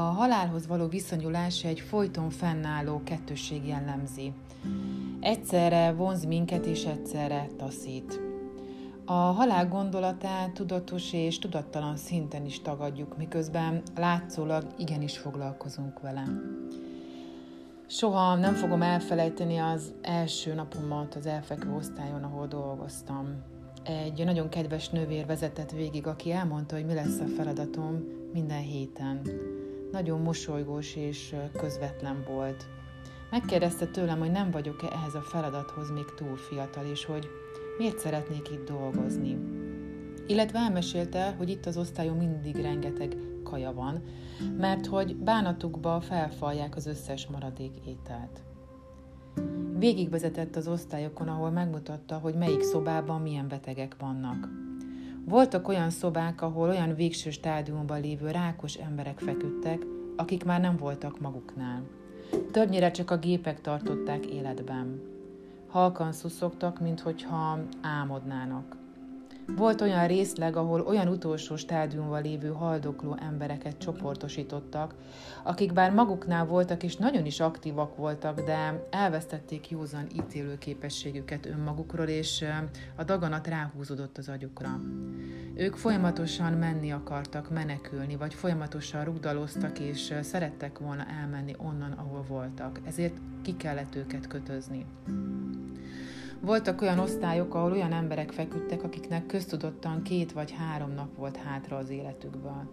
halálhoz 0.00 0.66
való 0.66 0.86
viszonyulás 0.86 1.64
egy 1.64 1.80
folyton 1.80 2.30
fennálló 2.30 3.00
kettősség 3.04 3.66
jellemzi. 3.66 4.32
Egyszerre 5.20 5.92
vonz 5.92 6.24
minket 6.24 6.66
és 6.66 6.84
egyszerre 6.84 7.46
taszít. 7.56 8.20
A 9.04 9.12
halál 9.12 9.68
gondolatát 9.68 10.52
tudatos 10.52 11.12
és 11.12 11.38
tudattalan 11.38 11.96
szinten 11.96 12.44
is 12.44 12.62
tagadjuk, 12.62 13.16
miközben 13.16 13.82
látszólag 13.96 14.66
igenis 14.78 15.18
foglalkozunk 15.18 16.00
vele. 16.00 16.24
Soha 17.86 18.34
nem 18.34 18.54
fogom 18.54 18.82
elfelejteni 18.82 19.56
az 19.56 19.92
első 20.02 20.54
napomat 20.54 21.14
az 21.14 21.26
elfekvő 21.26 21.74
osztályon, 21.74 22.22
ahol 22.22 22.46
dolgoztam. 22.46 23.42
Egy 23.82 24.24
nagyon 24.24 24.48
kedves 24.48 24.88
nővér 24.88 25.26
vezetett 25.26 25.70
végig, 25.70 26.06
aki 26.06 26.32
elmondta, 26.32 26.74
hogy 26.74 26.86
mi 26.86 26.94
lesz 26.94 27.18
a 27.20 27.26
feladatom 27.26 28.04
minden 28.32 28.62
héten. 28.62 29.20
Nagyon 29.92 30.20
mosolygós 30.20 30.96
és 30.96 31.34
közvetlen 31.56 32.24
volt. 32.28 32.68
Megkérdezte 33.30 33.86
tőlem, 33.86 34.18
hogy 34.18 34.30
nem 34.30 34.50
vagyok-e 34.50 34.86
ehhez 34.86 35.14
a 35.14 35.20
feladathoz 35.20 35.90
még 35.90 36.04
túl 36.16 36.36
fiatal, 36.36 36.84
és 36.84 37.04
hogy 37.04 37.28
miért 37.78 37.98
szeretnék 37.98 38.50
itt 38.50 38.68
dolgozni. 38.68 39.38
Illetve 40.26 40.58
elmesélte, 40.58 41.34
hogy 41.38 41.48
itt 41.48 41.66
az 41.66 41.76
osztályon 41.76 42.16
mindig 42.16 42.56
rengeteg 42.56 43.16
kaja 43.42 43.72
van, 43.72 44.02
mert 44.56 44.86
hogy 44.86 45.16
bánatukba 45.16 46.00
felfalják 46.00 46.76
az 46.76 46.86
összes 46.86 47.26
maradék 47.26 47.74
ételt. 47.86 48.42
Végigvezetett 49.78 50.56
az 50.56 50.68
osztályokon, 50.68 51.28
ahol 51.28 51.50
megmutatta, 51.50 52.18
hogy 52.18 52.34
melyik 52.34 52.62
szobában 52.62 53.20
milyen 53.20 53.48
betegek 53.48 53.96
vannak. 53.98 54.48
Voltak 55.24 55.68
olyan 55.68 55.90
szobák, 55.90 56.42
ahol 56.42 56.68
olyan 56.68 56.94
végső 56.94 57.30
stádiumban 57.30 58.00
lévő 58.00 58.30
rákos 58.30 58.74
emberek 58.74 59.18
feküdtek, 59.18 59.86
akik 60.16 60.44
már 60.44 60.60
nem 60.60 60.76
voltak 60.76 61.20
maguknál. 61.20 61.82
Többnyire 62.50 62.90
csak 62.90 63.10
a 63.10 63.18
gépek 63.18 63.60
tartották 63.60 64.26
életben. 64.26 65.00
Halkan 65.68 66.12
szuszogtak, 66.12 66.80
minthogyha 66.80 67.58
álmodnának. 67.82 68.79
Volt 69.56 69.80
olyan 69.80 70.06
részleg, 70.06 70.56
ahol 70.56 70.80
olyan 70.80 71.08
utolsó 71.08 71.56
stádiumban 71.56 72.22
lévő 72.22 72.48
haldokló 72.48 73.16
embereket 73.20 73.78
csoportosítottak, 73.78 74.94
akik 75.44 75.72
bár 75.72 75.92
maguknál 75.92 76.46
voltak 76.46 76.82
és 76.82 76.96
nagyon 76.96 77.26
is 77.26 77.40
aktívak 77.40 77.96
voltak, 77.96 78.40
de 78.40 78.86
elvesztették 78.90 79.70
józan 79.70 80.06
ítélő 80.16 80.58
képességüket 80.58 81.46
önmagukról, 81.46 82.06
és 82.06 82.44
a 82.96 83.04
daganat 83.04 83.46
ráhúzódott 83.46 84.18
az 84.18 84.28
agyukra. 84.28 84.80
Ők 85.54 85.74
folyamatosan 85.74 86.52
menni 86.52 86.92
akartak, 86.92 87.50
menekülni, 87.50 88.16
vagy 88.16 88.34
folyamatosan 88.34 89.04
rugdaloztak, 89.04 89.78
és 89.78 90.14
szerettek 90.22 90.78
volna 90.78 91.06
elmenni 91.20 91.54
onnan, 91.58 91.92
ahol 91.92 92.24
voltak. 92.28 92.80
Ezért 92.84 93.16
ki 93.42 93.56
kellett 93.56 93.94
őket 93.96 94.26
kötözni. 94.26 94.86
Voltak 96.40 96.80
olyan 96.80 96.98
osztályok, 96.98 97.54
ahol 97.54 97.72
olyan 97.72 97.92
emberek 97.92 98.32
feküdtek, 98.32 98.82
akiknek 98.82 99.26
köztudottan 99.26 100.02
két 100.02 100.32
vagy 100.32 100.52
három 100.52 100.90
nap 100.90 101.16
volt 101.16 101.36
hátra 101.36 101.76
az 101.76 101.90
életükből. 101.90 102.70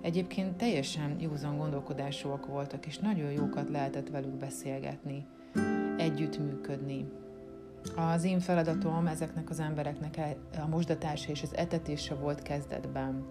Egyébként 0.00 0.56
teljesen 0.56 1.16
józan 1.20 1.56
gondolkodásúak 1.56 2.46
voltak, 2.46 2.86
és 2.86 2.98
nagyon 2.98 3.30
jókat 3.30 3.68
lehetett 3.68 4.08
velük 4.08 4.36
beszélgetni, 4.36 5.26
együttműködni. 5.96 7.08
Az 7.96 8.24
én 8.24 8.40
feladatom 8.40 9.06
ezeknek 9.06 9.50
az 9.50 9.60
embereknek 9.60 10.20
a 10.64 10.66
mosdatása 10.68 11.30
és 11.30 11.42
az 11.42 11.56
etetése 11.56 12.14
volt 12.14 12.42
kezdetben. 12.42 13.26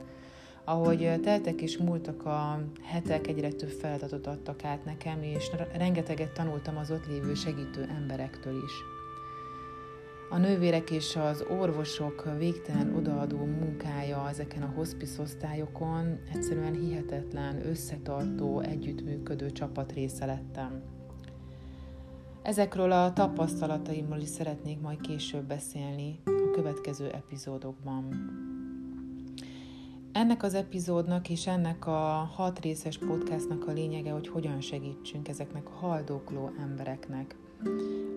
Ahogy 0.64 1.20
teltek 1.22 1.62
és 1.62 1.78
múltak 1.78 2.26
a 2.26 2.60
hetek, 2.84 3.28
egyre 3.28 3.50
több 3.50 3.70
feladatot 3.70 4.28
adtak 4.28 4.64
át 4.64 4.86
nekem, 4.86 5.22
és 5.22 5.52
rengeteget 5.78 6.34
tanultam 6.34 6.78
az 6.78 6.92
ott 6.92 7.08
lévő 7.08 7.34
segítő 7.34 7.90
emberektől 7.98 8.64
is. 8.64 8.97
A 10.30 10.38
nővérek 10.38 10.92
és 10.92 11.16
az 11.16 11.46
orvosok 11.60 12.38
végtelen 12.38 12.96
odaadó 12.96 13.38
munkája 13.38 14.30
ezeken 14.30 14.62
a 14.62 14.72
hospice 14.76 15.22
osztályokon 15.22 16.20
egyszerűen 16.34 16.74
hihetetlen, 16.74 17.68
összetartó, 17.68 18.60
együttműködő 18.60 19.52
csapat 19.52 19.92
része 19.92 20.26
lettem. 20.26 20.82
Ezekről 22.42 22.92
a 22.92 23.14
tapasztalataimról 23.14 24.20
is 24.20 24.30
szeretnék 24.30 24.80
majd 24.80 25.02
később 25.02 25.44
beszélni 25.44 26.20
a 26.26 26.52
következő 26.52 27.10
epizódokban. 27.10 28.06
Ennek 30.12 30.44
az 30.44 30.54
epizódnak 30.54 31.30
és 31.30 31.48
ennek 31.48 31.88
a 31.88 32.30
hat 32.36 32.60
részes 32.60 32.98
podcastnak 32.98 33.68
a 33.68 33.72
lényege, 33.72 34.12
hogy 34.12 34.28
hogyan 34.28 34.62
segítsünk 34.62 35.28
ezeknek 35.28 35.68
a 35.68 35.78
haldokló 35.78 36.52
embereknek 36.60 37.36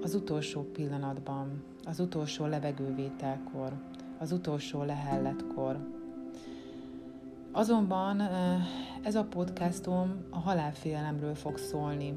az 0.03 0.15
utolsó 0.15 0.63
pillanatban, 0.63 1.63
az 1.85 2.01
utolsó 2.01 2.47
levegővételkor, 2.47 3.73
az 4.19 4.33
utolsó 4.33 4.83
lehelletkor. 4.83 5.79
Azonban 7.53 8.21
ez 9.03 9.15
a 9.15 9.25
podcastom 9.25 10.25
a 10.31 10.39
halálfélelemről 10.39 11.35
fog 11.35 11.59
szólni, 11.59 12.15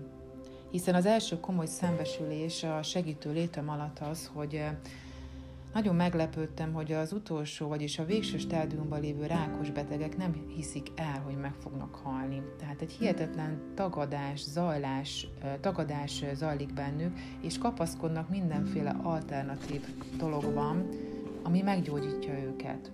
hiszen 0.72 0.96
az 0.96 1.06
első 1.06 1.40
komoly 1.40 1.66
szembesülés 1.66 2.64
a 2.64 2.84
segítő 2.84 3.32
létem 3.32 3.70
alatt 3.70 4.00
az, 4.00 4.30
hogy 4.34 4.64
nagyon 5.74 5.96
meglepődtem, 5.96 6.74
hogy 6.74 6.92
az 6.92 7.14
utolsó, 7.14 7.68
vagyis 7.68 8.00
a 8.00 8.06
végső 8.06 8.38
stádiumban 8.38 9.00
lévő 9.00 9.26
rákos 9.26 9.70
betegek 9.70 10.18
nem 10.18 10.46
hiszik 10.56 10.88
el, 10.96 11.22
hogy 11.26 11.38
meg 11.38 11.54
fognak 11.54 11.96
halni. 11.96 12.42
Tehát 12.60 12.82
egy 12.82 12.92
hihetetlen 12.92 13.62
tagadás, 13.76 14.44
zajlás, 14.44 15.28
tagadás 15.60 16.24
zajlik 16.34 16.74
bennük, 16.74 17.18
és 17.42 17.58
kapaszkodnak 17.58 18.30
mindenféle 18.30 18.96
alternatív 19.04 19.82
dologban, 20.18 20.90
ami 21.44 21.62
meggyógyítja 21.62 22.40
őket. 22.40 22.92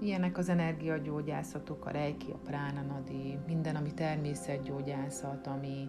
Ilyenek 0.00 0.38
az 0.38 0.48
energiagyógyászatok, 0.48 1.86
a 1.86 1.90
reiki, 1.90 2.30
a 2.30 2.38
pránanadi, 2.44 3.38
minden, 3.46 3.76
ami 3.76 3.94
természetgyógyászat, 3.94 5.46
ami 5.46 5.88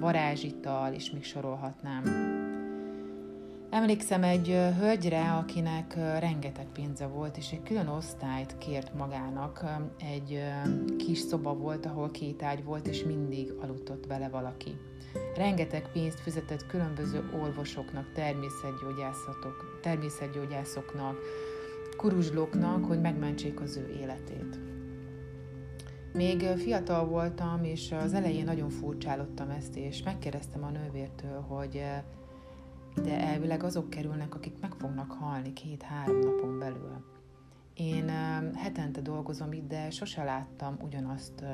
varázsital, 0.00 0.92
és 0.92 1.10
még 1.10 1.24
sorolhatnám. 1.24 2.02
Emlékszem 3.74 4.22
egy 4.22 4.46
hölgyre, 4.78 5.32
akinek 5.32 5.94
rengeteg 5.94 6.66
pénze 6.72 7.06
volt, 7.06 7.36
és 7.36 7.50
egy 7.50 7.62
külön 7.62 7.86
osztályt 7.86 8.58
kért 8.58 8.94
magának. 8.94 9.64
Egy 9.98 10.40
kis 10.96 11.18
szoba 11.18 11.54
volt, 11.54 11.86
ahol 11.86 12.10
két 12.10 12.42
ágy 12.42 12.64
volt, 12.64 12.86
és 12.86 13.04
mindig 13.04 13.52
aludt 13.60 14.06
vele 14.06 14.28
valaki. 14.28 14.76
Rengeteg 15.36 15.88
pénzt 15.92 16.20
fizetett 16.20 16.66
különböző 16.66 17.30
orvosoknak, 17.42 18.12
természetgyógyászatok, 18.12 19.78
természetgyógyászoknak, 19.82 21.16
kuruzslóknak, 21.96 22.84
hogy 22.84 23.00
megmentsék 23.00 23.60
az 23.60 23.76
ő 23.76 23.96
életét. 24.00 24.60
Még 26.12 26.40
fiatal 26.42 27.06
voltam, 27.06 27.64
és 27.64 27.92
az 27.92 28.14
elején 28.14 28.44
nagyon 28.44 28.68
furcsálottam 28.70 29.50
ezt, 29.50 29.76
és 29.76 30.02
megkérdeztem 30.02 30.64
a 30.64 30.70
nővértől, 30.70 31.40
hogy 31.40 31.82
de 33.02 33.20
elvileg 33.20 33.62
azok 33.62 33.90
kerülnek, 33.90 34.34
akik 34.34 34.60
meg 34.60 34.72
fognak 34.78 35.12
halni 35.12 35.52
két-három 35.52 36.18
napon 36.18 36.58
belül. 36.58 37.04
Én 37.74 38.08
hetente 38.54 39.00
dolgozom 39.00 39.52
itt, 39.52 39.68
de 39.68 39.90
sose 39.90 40.24
láttam 40.24 40.76
ugyanazt 40.82 41.44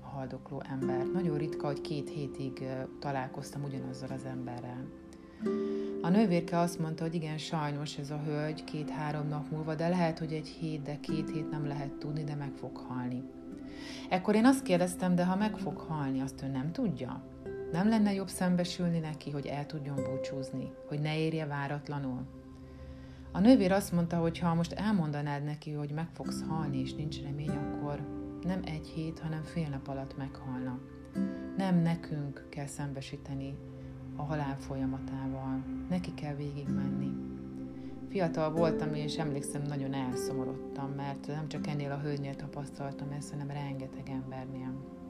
haldokló 0.00 0.62
embert. 0.70 1.12
Nagyon 1.12 1.38
ritka, 1.38 1.66
hogy 1.66 1.80
két 1.80 2.08
hétig 2.08 2.66
találkoztam 2.98 3.62
ugyanazzal 3.64 4.08
az 4.10 4.24
emberrel. 4.24 4.86
A 6.02 6.08
nővérke 6.08 6.58
azt 6.58 6.78
mondta, 6.78 7.02
hogy 7.02 7.14
igen, 7.14 7.38
sajnos 7.38 7.98
ez 7.98 8.10
a 8.10 8.20
hölgy 8.24 8.64
két-három 8.64 9.28
nap 9.28 9.50
múlva, 9.50 9.74
de 9.74 9.88
lehet, 9.88 10.18
hogy 10.18 10.32
egy 10.32 10.48
hét, 10.48 10.82
de 10.82 11.00
két 11.00 11.30
hét 11.30 11.50
nem 11.50 11.66
lehet 11.66 11.92
tudni, 11.92 12.24
de 12.24 12.34
meg 12.34 12.52
fog 12.52 12.76
halni. 12.76 13.22
Ekkor 14.08 14.34
én 14.34 14.46
azt 14.46 14.62
kérdeztem, 14.62 15.14
de 15.14 15.24
ha 15.24 15.36
meg 15.36 15.56
fog 15.56 15.78
halni, 15.78 16.20
azt 16.20 16.42
ő 16.42 16.46
nem 16.46 16.72
tudja? 16.72 17.22
Nem 17.74 17.88
lenne 17.88 18.12
jobb 18.12 18.28
szembesülni 18.28 18.98
neki, 18.98 19.30
hogy 19.30 19.46
el 19.46 19.66
tudjon 19.66 19.94
búcsúzni, 19.94 20.72
hogy 20.88 21.00
ne 21.00 21.18
érje 21.18 21.46
váratlanul? 21.46 22.26
A 23.32 23.40
nővér 23.40 23.72
azt 23.72 23.92
mondta, 23.92 24.16
hogy 24.16 24.38
ha 24.38 24.54
most 24.54 24.72
elmondanád 24.72 25.44
neki, 25.44 25.72
hogy 25.72 25.90
meg 25.90 26.08
fogsz 26.12 26.44
halni, 26.48 26.80
és 26.80 26.94
nincs 26.94 27.22
remény, 27.22 27.50
akkor 27.50 28.00
nem 28.42 28.60
egy 28.64 28.86
hét, 28.86 29.18
hanem 29.18 29.42
fél 29.42 29.68
nap 29.68 29.88
alatt 29.88 30.16
meghalna. 30.16 30.78
Nem 31.56 31.76
nekünk 31.76 32.46
kell 32.48 32.66
szembesíteni 32.66 33.56
a 34.16 34.22
halál 34.22 34.56
folyamatával, 34.58 35.64
neki 35.88 36.14
kell 36.14 36.34
végigmenni. 36.34 37.10
Fiatal 38.08 38.50
voltam, 38.50 38.94
és 38.94 39.16
emlékszem, 39.16 39.62
nagyon 39.62 39.94
elszomorodtam, 39.94 40.90
mert 40.90 41.26
nem 41.26 41.48
csak 41.48 41.66
ennél 41.66 41.90
a 41.90 42.00
hölgynél 42.00 42.34
tapasztaltam 42.34 43.10
ezt, 43.10 43.30
hanem 43.30 43.50
rengeteg 43.50 44.08
embernél. 44.08 45.02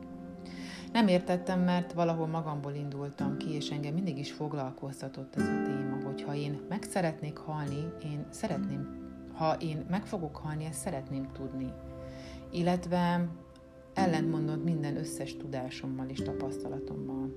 Nem 0.94 1.08
értettem, 1.08 1.60
mert 1.60 1.92
valahol 1.92 2.26
magamból 2.26 2.72
indultam 2.72 3.36
ki, 3.36 3.54
és 3.54 3.70
engem 3.70 3.94
mindig 3.94 4.18
is 4.18 4.32
foglalkoztatott 4.32 5.36
ez 5.36 5.42
a 5.42 5.62
téma, 5.64 6.04
hogy 6.04 6.22
ha 6.22 6.34
én 6.34 6.60
meg 6.68 6.82
szeretnék 6.82 7.36
halni, 7.36 7.92
én 8.04 8.26
szeretném, 8.30 9.08
ha 9.32 9.56
én 9.60 9.86
meg 9.90 10.06
fogok 10.06 10.36
halni, 10.36 10.64
ezt 10.64 10.80
szeretném 10.80 11.28
tudni. 11.32 11.72
Illetve 12.50 13.28
ellentmondott 13.94 14.64
minden 14.64 14.96
összes 14.96 15.36
tudásommal 15.36 16.08
és 16.08 16.22
tapasztalatommal. 16.22 17.32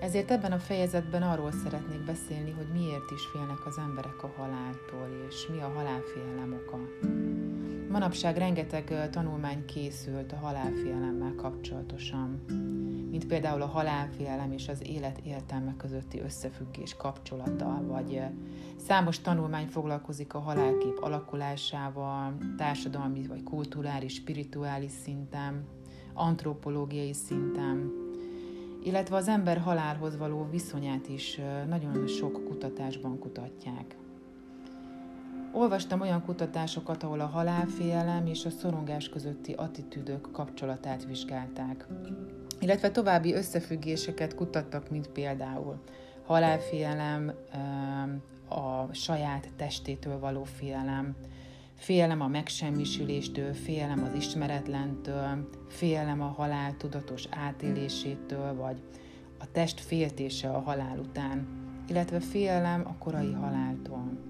Ezért 0.00 0.30
ebben 0.30 0.52
a 0.52 0.58
fejezetben 0.58 1.22
arról 1.22 1.52
szeretnék 1.64 2.04
beszélni, 2.04 2.50
hogy 2.50 2.68
miért 2.72 3.10
is 3.10 3.26
félnek 3.32 3.66
az 3.66 3.78
emberek 3.78 4.22
a 4.22 4.32
haláltól, 4.36 5.26
és 5.28 5.48
mi 5.52 5.60
a 5.60 5.72
halálfélelem 5.74 6.60
oka. 6.64 6.78
Manapság 7.90 8.36
rengeteg 8.36 9.10
tanulmány 9.10 9.64
készült 9.64 10.32
a 10.32 10.36
halálfélelemmel 10.36 11.34
kapcsolatosan, 11.36 12.44
mint 13.10 13.26
például 13.26 13.62
a 13.62 13.66
halálfélelem 13.66 14.52
és 14.52 14.68
az 14.68 14.82
élet 14.86 15.18
értelme 15.24 15.74
közötti 15.76 16.20
összefüggés 16.20 16.96
kapcsolata, 16.96 17.82
vagy 17.86 18.20
számos 18.76 19.20
tanulmány 19.20 19.66
foglalkozik 19.66 20.34
a 20.34 20.38
halálkép 20.38 20.98
alakulásával, 21.00 22.36
társadalmi 22.56 23.26
vagy 23.26 23.42
kulturális, 23.42 24.14
spirituális 24.14 24.90
szinten, 24.90 25.64
antropológiai 26.14 27.12
szinten, 27.12 27.92
illetve 28.82 29.16
az 29.16 29.28
ember 29.28 29.58
halálhoz 29.58 30.16
való 30.16 30.48
viszonyát 30.50 31.08
is 31.08 31.40
nagyon 31.68 32.06
sok 32.06 32.44
kutatásban 32.44 33.18
kutatják. 33.18 33.99
Olvastam 35.52 36.00
olyan 36.00 36.24
kutatásokat, 36.24 37.02
ahol 37.02 37.20
a 37.20 37.26
halálfélelem 37.26 38.26
és 38.26 38.44
a 38.44 38.50
szorongás 38.50 39.08
közötti 39.08 39.52
attitűdök 39.52 40.30
kapcsolatát 40.32 41.04
vizsgálták, 41.04 41.86
illetve 42.60 42.90
további 42.90 43.34
összefüggéseket 43.34 44.34
kutattak, 44.34 44.90
mint 44.90 45.08
például 45.08 45.80
halálfélelem, 46.26 47.32
a 48.48 48.92
saját 48.92 49.48
testétől 49.56 50.18
való 50.18 50.44
félelem, 50.44 51.16
félelem 51.76 52.20
a 52.20 52.28
megsemmisüléstől, 52.28 53.54
félelem 53.54 54.04
az 54.04 54.14
ismeretlentől, 54.14 55.48
félelem 55.68 56.20
a 56.22 56.26
halál 56.36 56.76
tudatos 56.76 57.24
átélésétől, 57.30 58.54
vagy 58.54 58.82
a 59.38 59.50
test 59.52 59.80
féltése 59.80 60.50
a 60.50 60.60
halál 60.60 60.98
után, 60.98 61.46
illetve 61.88 62.20
félelem 62.20 62.82
a 62.86 62.94
korai 62.98 63.32
haláltól. 63.32 64.29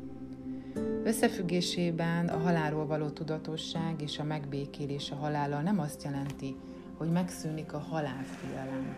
Összefüggésében 1.04 2.28
a 2.28 2.38
halálról 2.38 2.86
való 2.86 3.08
tudatosság 3.08 4.02
és 4.02 4.18
a 4.18 4.24
megbékélés 4.24 5.10
a 5.10 5.14
halállal 5.14 5.60
nem 5.62 5.80
azt 5.80 6.02
jelenti, 6.02 6.56
hogy 6.96 7.10
megszűnik 7.10 7.72
a 7.72 7.78
halálfélelem, 7.78 8.96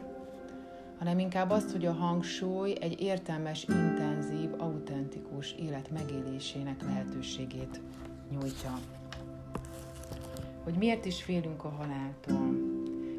hanem 0.99 1.19
inkább 1.19 1.51
azt, 1.51 1.71
hogy 1.71 1.87
a 1.87 1.93
hangsúly 1.93 2.75
egy 2.81 3.01
értelmes, 3.01 3.65
intenzív, 3.69 4.51
autentikus 4.59 5.53
élet 5.53 5.91
megélésének 5.91 6.83
lehetőségét 6.83 7.81
nyújtja. 8.31 8.79
Hogy 10.65 10.75
miért 10.75 11.05
is 11.05 11.23
félünk 11.23 11.65
a 11.65 11.69
haláltól, 11.69 12.71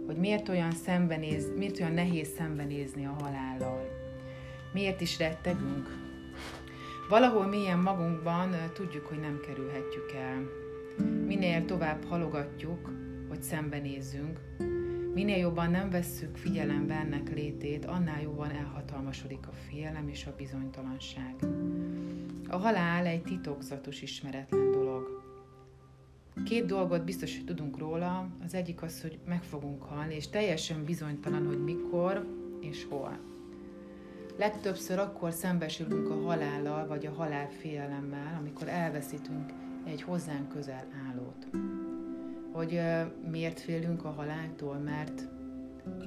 hogy 0.05 0.17
miért 0.17 0.49
olyan, 0.49 0.71
szembenéz, 0.71 1.51
miért 1.57 1.79
olyan 1.79 1.93
nehéz 1.93 2.27
szembenézni 2.37 3.05
a 3.05 3.15
halállal, 3.19 3.87
miért 4.73 5.01
is 5.01 5.17
rettegünk, 5.17 6.12
Valahol 7.09 7.45
mélyen 7.45 7.79
magunkban 7.79 8.55
tudjuk, 8.73 9.05
hogy 9.05 9.19
nem 9.19 9.39
kerülhetjük 9.47 10.11
el. 10.11 10.43
Minél 11.25 11.65
tovább 11.65 12.03
halogatjuk, 12.03 12.89
hogy 13.29 13.41
szembenézzünk, 13.41 14.39
minél 15.13 15.37
jobban 15.37 15.71
nem 15.71 15.89
vesszük 15.89 16.37
figyelembe 16.37 16.93
ennek 16.93 17.33
létét, 17.33 17.85
annál 17.85 18.21
jobban 18.21 18.51
elhatalmasodik 18.51 19.47
a 19.47 19.51
félelem 19.51 20.07
és 20.07 20.25
a 20.25 20.35
bizonytalanság. 20.37 21.35
A 22.49 22.57
halál 22.57 23.05
egy 23.05 23.21
titokzatos, 23.21 24.01
ismeretlen 24.01 24.71
dolog. 24.71 25.21
Két 26.45 26.65
dolgot 26.65 27.03
biztos, 27.03 27.35
hogy 27.35 27.45
tudunk 27.45 27.77
róla. 27.77 28.27
Az 28.43 28.53
egyik 28.53 28.81
az, 28.81 29.01
hogy 29.01 29.19
meg 29.27 29.43
fogunk 29.43 29.83
halni, 29.83 30.15
és 30.15 30.29
teljesen 30.29 30.83
bizonytalan, 30.83 31.45
hogy 31.45 31.63
mikor 31.63 32.27
és 32.61 32.85
hol. 32.89 33.32
Legtöbbször 34.37 34.99
akkor 34.99 35.31
szembesülünk 35.31 36.09
a 36.09 36.21
halállal 36.21 36.87
vagy 36.87 37.05
a 37.05 37.13
halál 37.13 37.49
félelemmel, 37.49 38.37
amikor 38.39 38.67
elveszítünk 38.67 39.51
egy 39.85 40.01
hozzánk 40.01 40.49
közel 40.49 40.85
állót. 41.09 41.47
Hogy 42.51 42.81
miért 43.29 43.59
félünk 43.59 44.05
a 44.05 44.11
haláltól? 44.11 44.77
Mert 44.77 45.29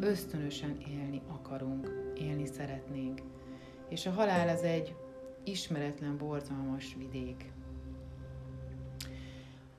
ösztönösen 0.01 0.77
élni 0.89 1.23
akarunk, 1.29 1.91
élni 2.15 2.47
szeretnénk. 2.47 3.21
És 3.89 4.07
a 4.07 4.11
halál 4.11 4.49
az 4.49 4.63
egy 4.63 4.95
ismeretlen, 5.45 6.17
borzalmas 6.19 6.97
vidék. 6.99 7.53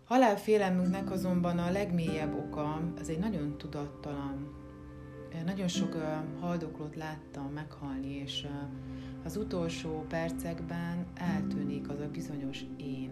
Halálfélelmünknek 0.05 1.11
azonban 1.11 1.57
a 1.57 1.71
legmélyebb 1.71 2.37
oka 2.37 2.81
az 2.99 3.09
egy 3.09 3.19
nagyon 3.19 3.57
tudattalan, 3.57 4.66
nagyon 5.45 5.67
sok 5.67 5.95
haldoklót 6.39 6.95
láttam 6.95 7.51
meghalni, 7.53 8.21
és 8.23 8.47
az 9.25 9.37
utolsó 9.37 10.05
percekben 10.09 11.05
eltűnik 11.13 11.89
az 11.89 11.99
a 11.99 12.09
bizonyos 12.11 12.65
én. 12.77 13.11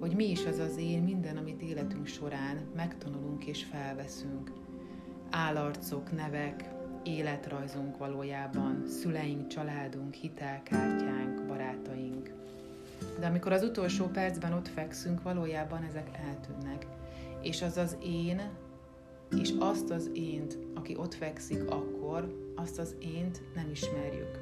Hogy 0.00 0.14
mi 0.14 0.30
is 0.30 0.44
az 0.44 0.58
az 0.58 0.76
én, 0.76 1.02
minden, 1.02 1.36
amit 1.36 1.62
életünk 1.62 2.06
során 2.06 2.58
megtanulunk 2.76 3.44
és 3.44 3.64
felveszünk. 3.64 4.52
Állarcok, 5.30 6.16
nevek, 6.16 6.70
életrajzunk 7.04 7.98
valójában, 7.98 8.82
szüleink, 8.86 9.46
családunk, 9.46 10.14
hitelkártyánk, 10.14 11.46
barátaink. 11.46 12.30
De 13.20 13.26
amikor 13.26 13.52
az 13.52 13.62
utolsó 13.62 14.06
percben 14.06 14.52
ott 14.52 14.68
fekszünk, 14.68 15.22
valójában 15.22 15.82
ezek 15.82 16.08
eltűnnek. 16.28 16.86
És 17.42 17.62
az 17.62 17.76
az 17.76 17.96
én, 18.04 18.40
és 19.40 19.52
azt 19.58 19.90
az 19.90 20.10
ént, 20.12 20.58
aki 20.74 20.96
ott 20.96 21.14
fekszik 21.14 21.70
akkor, 21.70 22.52
azt 22.54 22.78
az 22.78 22.94
ént 22.98 23.42
nem 23.54 23.70
ismerjük. 23.70 24.40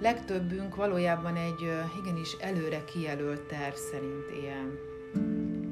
Legtöbbünk 0.00 0.76
valójában 0.76 1.36
egy 1.36 1.70
igenis 2.02 2.36
előre 2.40 2.84
kijelölt 2.84 3.40
terv 3.40 3.74
szerint 3.74 4.30
él. 4.44 4.94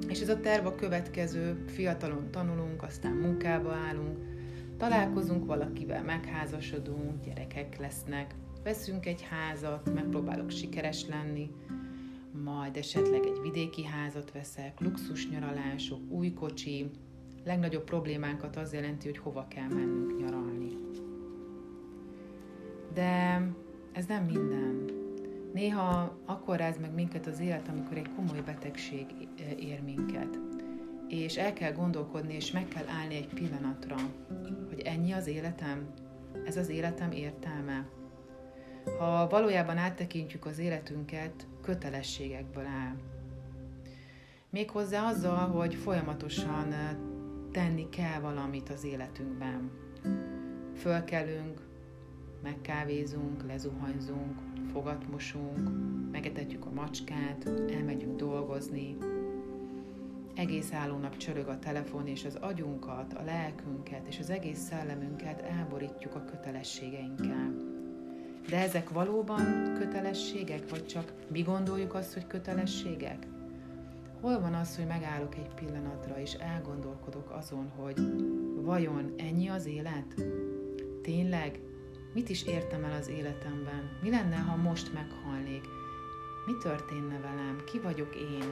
És 0.09 0.21
ez 0.21 0.29
a 0.29 0.41
terv 0.41 0.67
a 0.67 0.75
következő, 0.75 1.65
fiatalon 1.67 2.31
tanulunk, 2.31 2.83
aztán 2.83 3.13
munkába 3.13 3.73
állunk, 3.73 4.19
találkozunk 4.77 5.47
valakivel, 5.47 6.03
megházasodunk, 6.03 7.25
gyerekek 7.25 7.79
lesznek, 7.79 8.35
veszünk 8.63 9.07
egy 9.07 9.23
házat, 9.23 9.95
megpróbálok 9.95 10.51
sikeres 10.51 11.07
lenni, 11.09 11.51
majd 12.45 12.77
esetleg 12.77 13.25
egy 13.25 13.41
vidéki 13.43 13.85
házat 13.85 14.33
veszek, 14.33 14.81
luxus 14.81 15.29
nyaralások, 15.29 16.01
új 16.11 16.33
kocsi, 16.33 16.91
legnagyobb 17.45 17.85
problémánkat 17.85 18.57
az 18.57 18.73
jelenti, 18.73 19.07
hogy 19.09 19.19
hova 19.19 19.47
kell 19.49 19.69
mennünk 19.69 20.21
nyaralni. 20.21 20.77
De 22.95 23.43
ez 23.93 24.07
nem 24.07 24.25
minden. 24.25 24.85
Néha 25.53 26.19
akkor 26.25 26.57
ráz 26.57 26.79
meg 26.79 26.95
minket 26.95 27.27
az 27.27 27.41
élet, 27.41 27.69
amikor 27.69 27.97
egy 27.97 28.11
komoly 28.17 28.41
betegség 28.41 29.07
ér 29.59 29.83
minket. 29.83 30.39
És 31.09 31.37
el 31.37 31.53
kell 31.53 31.73
gondolkodni, 31.73 32.35
és 32.35 32.51
meg 32.51 32.69
kell 32.69 32.87
állni 33.01 33.15
egy 33.15 33.29
pillanatra, 33.35 33.97
hogy 34.69 34.81
ennyi 34.81 35.13
az 35.13 35.27
életem, 35.27 35.87
ez 36.45 36.57
az 36.57 36.69
életem 36.69 37.13
értelme. 37.13 37.89
Ha 38.99 39.29
valójában 39.29 39.77
áttekintjük 39.77 40.47
az 40.47 40.59
életünket, 40.59 41.47
kötelességekből 41.63 42.67
áll. 42.67 42.97
Méghozzá 44.51 45.07
azzal, 45.07 45.49
hogy 45.49 45.75
folyamatosan 45.75 46.75
tenni 47.55 47.89
kell 47.89 48.21
valamit 48.21 48.69
az 48.69 48.85
életünkben. 48.85 49.71
Fölkelünk, 50.77 51.61
megkávézunk, 52.43 53.47
lezuhanyzunk, 53.47 54.41
fogatmosunk, 54.73 55.71
megetetjük 56.11 56.67
a 56.67 56.71
macskát, 56.71 57.51
elmegyünk 57.71 58.17
dolgozni, 58.17 58.97
egész 60.35 60.73
állónap 60.73 61.17
csörög 61.17 61.49
a 61.49 61.59
telefon, 61.59 62.07
és 62.07 62.25
az 62.25 62.35
agyunkat, 62.35 63.13
a 63.13 63.25
lelkünket 63.25 64.07
és 64.09 64.19
az 64.19 64.31
egész 64.31 64.59
szellemünket 64.59 65.41
elborítjuk 65.41 66.15
a 66.15 66.25
kötelességeinkkel. 66.25 67.55
De 68.49 68.59
ezek 68.59 68.91
valóban 68.91 69.75
kötelességek, 69.79 70.71
vagy 70.71 70.87
csak 70.87 71.13
mi 71.29 71.43
gondoljuk 71.43 71.95
azt, 71.95 72.13
hogy 72.13 72.27
kötelességek? 72.27 73.27
Hol 74.25 74.41
van 74.41 74.55
az, 74.55 74.77
hogy 74.77 74.87
megállok 74.87 75.35
egy 75.35 75.55
pillanatra, 75.55 76.21
és 76.21 76.33
elgondolkodok 76.33 77.31
azon, 77.31 77.73
hogy 77.77 78.01
vajon 78.63 79.15
ennyi 79.17 79.49
az 79.49 79.67
élet? 79.67 80.15
Tényleg? 81.03 81.61
Mit 82.15 82.29
is 82.29 82.47
értem 82.47 82.85
el 82.85 82.93
az 83.01 83.09
életemben? 83.09 83.99
Mi 84.03 84.11
lenne, 84.11 84.37
ha 84.37 84.57
most 84.57 84.93
meghalnék? 84.93 85.65
Mi 86.47 86.53
történne 86.63 87.21
velem? 87.21 87.63
Ki 87.73 87.81
vagyok 87.81 88.15
én? 88.17 88.49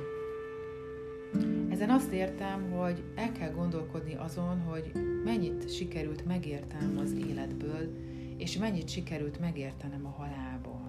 Ezen 1.70 1.90
azt 1.90 2.12
értem, 2.12 2.70
hogy 2.70 3.02
el 3.14 3.32
kell 3.32 3.50
gondolkodni 3.50 4.14
azon, 4.14 4.60
hogy 4.60 4.92
mennyit 5.24 5.74
sikerült 5.74 6.24
megértenem 6.24 6.98
az 6.98 7.12
életből, 7.12 7.96
és 8.36 8.58
mennyit 8.58 8.88
sikerült 8.88 9.40
megértenem 9.40 10.06
a 10.06 10.10
halálból. 10.10 10.82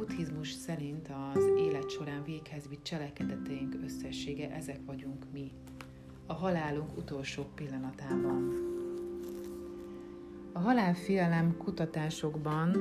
buddhizmus 0.00 0.52
szerint 0.52 1.08
az 1.34 1.49
élet 1.90 2.06
során 2.06 2.24
véghez 2.24 2.68
vitt 2.68 2.82
cselekedeteink 2.82 3.74
összessége, 3.84 4.50
ezek 4.50 4.80
vagyunk 4.86 5.24
mi. 5.32 5.52
A 6.26 6.32
halálunk 6.32 6.96
utolsó 6.96 7.46
pillanatában. 7.54 8.52
A 10.52 10.58
halálfélelem 10.58 11.56
kutatásokban 11.56 12.76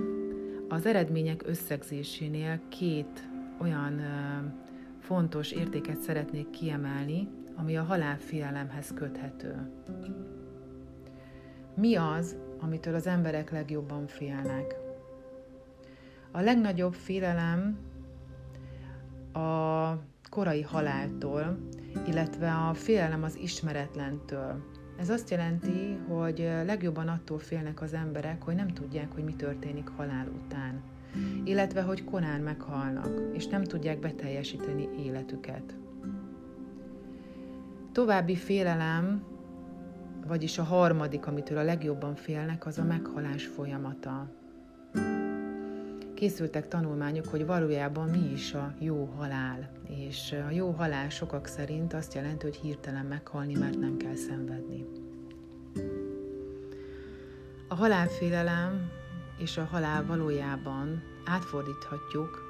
az 0.67 0.85
eredmények 0.85 1.47
összegzésénél 1.47 2.59
két 2.69 3.29
olyan 3.57 4.01
fontos 4.99 5.51
értéket 5.51 6.01
szeretnék 6.01 6.49
kiemelni, 6.49 7.27
ami 7.55 7.77
a 7.77 7.83
halálfélelemhez 7.83 8.93
köthető. 8.93 9.71
Mi 11.75 11.95
az, 11.95 12.35
amitől 12.59 12.95
az 12.95 13.07
emberek 13.07 13.51
legjobban 13.51 14.07
félnek? 14.07 14.75
A 16.31 16.39
legnagyobb 16.39 16.93
félelem 16.93 17.88
a 19.39 19.99
korai 20.29 20.61
haláltól, 20.61 21.57
illetve 22.07 22.51
a 22.51 22.73
félelem 22.73 23.23
az 23.23 23.37
ismeretlentől. 23.37 24.63
Ez 24.99 25.09
azt 25.09 25.29
jelenti, 25.29 25.97
hogy 26.07 26.39
legjobban 26.65 27.07
attól 27.07 27.39
félnek 27.39 27.81
az 27.81 27.93
emberek, 27.93 28.43
hogy 28.43 28.55
nem 28.55 28.67
tudják, 28.67 29.11
hogy 29.13 29.23
mi 29.23 29.33
történik 29.33 29.87
halál 29.87 30.27
után, 30.27 30.81
illetve 31.43 31.81
hogy 31.81 32.03
korán 32.03 32.41
meghalnak, 32.41 33.35
és 33.35 33.47
nem 33.47 33.63
tudják 33.63 33.99
beteljesíteni 33.99 34.89
életüket. 35.05 35.77
További 37.91 38.35
félelem, 38.35 39.23
vagyis 40.27 40.57
a 40.57 40.63
harmadik, 40.63 41.27
amitől 41.27 41.57
a 41.57 41.63
legjobban 41.63 42.15
félnek, 42.15 42.65
az 42.65 42.77
a 42.77 42.83
meghalás 42.83 43.45
folyamata. 43.45 44.38
Készültek 46.19 46.67
tanulmányok, 46.67 47.25
hogy 47.27 47.45
valójában 47.45 48.09
mi 48.09 48.31
is 48.31 48.53
a 48.53 48.73
jó 48.79 49.05
halál. 49.17 49.71
És 49.87 50.35
a 50.47 50.51
jó 50.51 50.71
halál 50.71 51.09
sokak 51.09 51.47
szerint 51.47 51.93
azt 51.93 52.13
jelenti, 52.13 52.45
hogy 52.45 52.55
hirtelen 52.55 53.05
meghalni, 53.05 53.53
mert 53.53 53.79
nem 53.79 53.97
kell 53.97 54.15
szenvedni. 54.15 54.85
A 57.67 57.75
halálfélelem 57.75 58.91
és 59.37 59.57
a 59.57 59.63
halál 59.63 60.05
valójában 60.05 61.03
átfordíthatjuk 61.25 62.43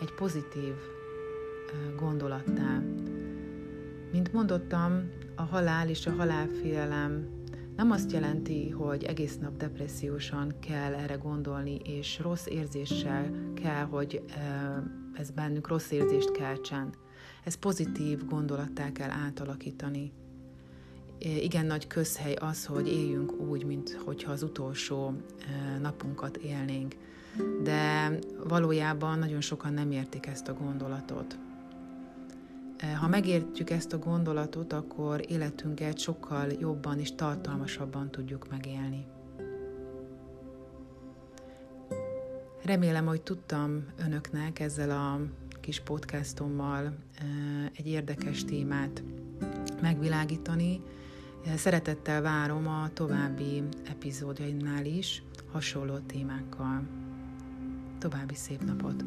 egy 0.00 0.14
pozitív 0.14 0.74
gondolattá. 1.96 2.82
Mint 4.12 4.32
mondottam, 4.32 5.10
a 5.34 5.42
halál 5.42 5.88
és 5.88 6.06
a 6.06 6.12
halálfélelem 6.12 7.41
nem 7.76 7.90
azt 7.90 8.12
jelenti, 8.12 8.70
hogy 8.70 9.04
egész 9.04 9.38
nap 9.38 9.56
depressziósan 9.56 10.52
kell 10.60 10.94
erre 10.94 11.14
gondolni, 11.14 11.74
és 11.84 12.18
rossz 12.18 12.46
érzéssel 12.46 13.30
kell, 13.54 13.84
hogy 13.84 14.22
ez 15.14 15.30
bennünk 15.30 15.68
rossz 15.68 15.90
érzést 15.90 16.30
keltsen. 16.30 16.94
Ez 17.44 17.54
pozitív 17.54 18.24
gondolattá 18.26 18.92
kell 18.92 19.10
átalakítani. 19.10 20.12
Igen 21.18 21.66
nagy 21.66 21.86
közhely 21.86 22.34
az, 22.34 22.66
hogy 22.66 22.88
éljünk 22.88 23.32
úgy, 23.40 23.64
mint 23.64 24.00
hogyha 24.04 24.32
az 24.32 24.42
utolsó 24.42 25.12
napunkat 25.80 26.36
élnénk. 26.36 26.94
De 27.62 28.18
valójában 28.48 29.18
nagyon 29.18 29.40
sokan 29.40 29.72
nem 29.72 29.90
értik 29.90 30.26
ezt 30.26 30.48
a 30.48 30.54
gondolatot. 30.54 31.38
Ha 33.00 33.08
megértjük 33.08 33.70
ezt 33.70 33.92
a 33.92 33.98
gondolatot, 33.98 34.72
akkor 34.72 35.24
életünket 35.28 35.98
sokkal 35.98 36.50
jobban 36.60 36.98
és 36.98 37.14
tartalmasabban 37.14 38.10
tudjuk 38.10 38.50
megélni. 38.50 39.06
Remélem, 42.64 43.06
hogy 43.06 43.22
tudtam 43.22 43.84
önöknek 43.96 44.60
ezzel 44.60 44.90
a 44.90 45.20
kis 45.60 45.80
podcastommal 45.80 46.94
egy 47.76 47.86
érdekes 47.86 48.44
témát 48.44 49.02
megvilágítani. 49.80 50.80
Szeretettel 51.56 52.22
várom 52.22 52.68
a 52.68 52.88
további 52.92 53.62
epizódjaimnál 53.84 54.84
is 54.84 55.22
hasonló 55.52 55.98
témákkal. 55.98 56.82
További 57.98 58.34
szép 58.34 58.64
napot! 58.64 59.04